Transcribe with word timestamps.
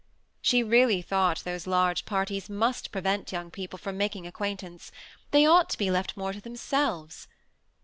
She 0.41 0.63
really 0.63 1.03
thought 1.03 1.43
those 1.43 1.67
large 1.67 2.05
parties 2.05 2.49
must 2.49 2.91
prevent 2.91 3.31
young 3.31 3.51
people 3.51 3.77
fit>m 3.77 3.97
making 3.97 4.25
acquaintance: 4.25 4.91
they 5.29 5.45
ought 5.45 5.69
to 5.69 5.77
he 5.77 5.91
left 5.91 6.17
more 6.17 6.33
to 6.33 6.41
themselves. 6.41 7.27